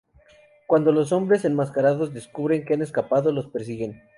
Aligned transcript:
Cuando 0.65 0.91
los 0.91 1.11
hombres 1.11 1.45
enmascarados 1.45 2.11
descubren 2.11 2.65
que 2.65 2.73
han 2.73 2.81
escapado 2.81 3.31
los 3.31 3.45
persiguen. 3.49 4.01